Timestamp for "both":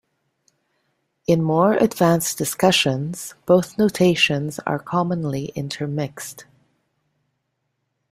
3.45-3.77